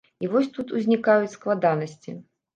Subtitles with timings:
[0.25, 2.17] І вось тут узнікаюць складанасці.